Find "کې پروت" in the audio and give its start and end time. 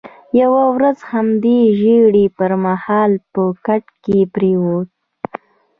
4.03-4.87